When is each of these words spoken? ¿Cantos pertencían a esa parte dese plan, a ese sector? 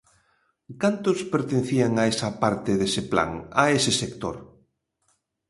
¿Cantos 0.81 1.19
pertencían 1.33 1.91
a 1.97 2.03
esa 2.13 2.29
parte 2.43 2.71
dese 2.79 3.03
plan, 3.11 3.31
a 3.61 3.63
ese 3.77 3.91
sector? 4.01 4.35